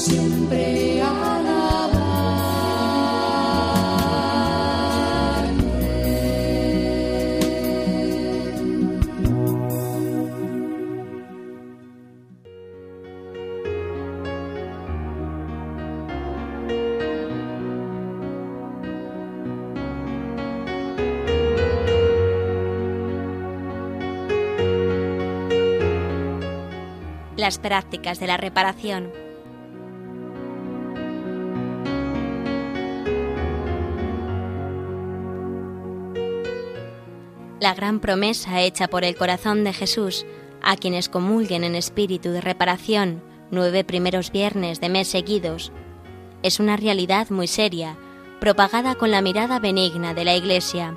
[0.00, 0.80] Siempre.
[27.36, 29.29] Las prácticas de la reparación.
[37.60, 40.24] La gran promesa hecha por el corazón de Jesús
[40.62, 45.70] a quienes comulguen en espíritu de reparación nueve primeros viernes de mes seguidos
[46.42, 47.98] es una realidad muy seria,
[48.40, 50.96] propagada con la mirada benigna de la Iglesia.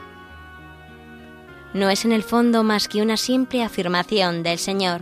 [1.74, 5.02] No es en el fondo más que una simple afirmación del Señor.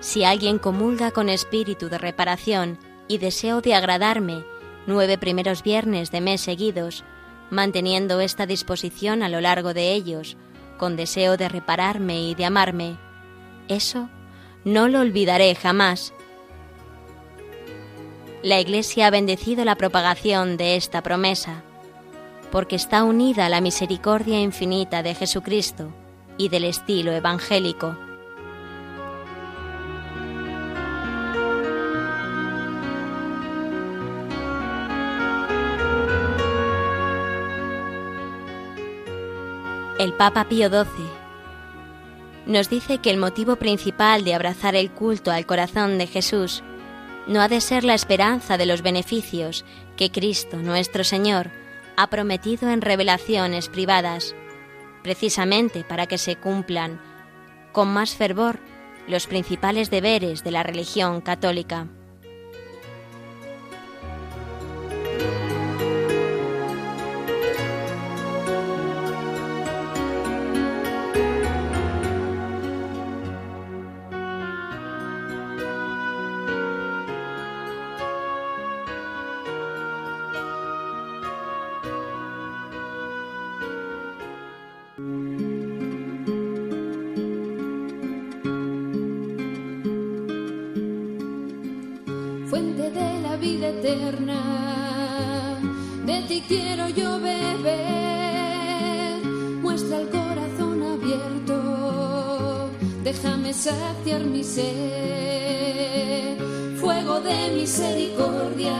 [0.00, 4.44] Si alguien comulga con espíritu de reparación y deseo de agradarme
[4.88, 7.04] nueve primeros viernes de mes seguidos,
[7.50, 10.36] manteniendo esta disposición a lo largo de ellos,
[10.78, 12.96] con deseo de repararme y de amarme,
[13.68, 14.08] eso
[14.64, 16.12] no lo olvidaré jamás.
[18.42, 21.62] La Iglesia ha bendecido la propagación de esta promesa,
[22.50, 25.92] porque está unida a la misericordia infinita de Jesucristo
[26.38, 27.96] y del estilo evangélico.
[39.98, 41.06] El Papa Pío XII
[42.44, 46.62] nos dice que el motivo principal de abrazar el culto al corazón de Jesús
[47.26, 49.64] no ha de ser la esperanza de los beneficios
[49.96, 51.50] que Cristo nuestro Señor
[51.96, 54.34] ha prometido en revelaciones privadas,
[55.02, 57.00] precisamente para que se cumplan
[57.72, 58.58] con más fervor
[59.08, 61.86] los principales deberes de la religión católica.
[92.48, 94.40] Fuente de la vida eterna.
[96.04, 97.74] De ti quiero yo beber,
[99.60, 102.70] muestra el corazón abierto,
[103.02, 106.38] déjame saciar mi sed,
[106.76, 108.76] fuego de misericordia,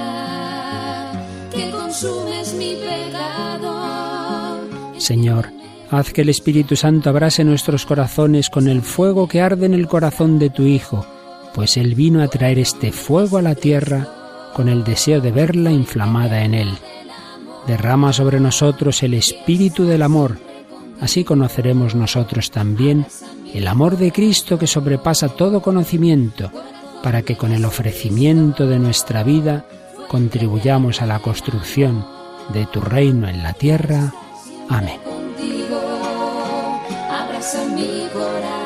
[1.51, 4.61] que consumes mi pecado.
[4.99, 5.49] Señor,
[5.91, 9.89] haz que el Espíritu Santo abrase nuestros corazones con el fuego que arde en el
[9.89, 11.05] corazón de tu Hijo,
[11.57, 14.07] pues Él vino a traer este fuego a la tierra
[14.53, 16.69] con el deseo de verla inflamada en Él.
[17.67, 20.37] Derrama sobre nosotros el espíritu del amor,
[21.01, 23.07] así conoceremos nosotros también
[23.55, 26.53] el amor de Cristo que sobrepasa todo conocimiento,
[27.03, 29.65] para que con el ofrecimiento de nuestra vida
[30.09, 32.07] contribuyamos a la construcción
[32.53, 34.13] de tu reino en la tierra.
[34.69, 35.01] Amén.
[35.03, 35.81] Contigo
[37.75, 38.66] mi corazón.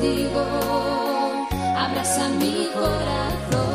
[0.00, 0.42] contigo,
[1.76, 3.69] abraza mi corazón.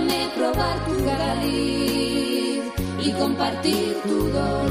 [0.00, 2.62] Déjame probar tu cariz
[2.98, 4.69] y compartir tu dolor.